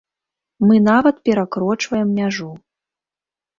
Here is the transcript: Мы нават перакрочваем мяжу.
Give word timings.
Мы 0.69 0.79
нават 0.87 1.15
перакрочваем 1.29 2.17
мяжу. 2.19 2.51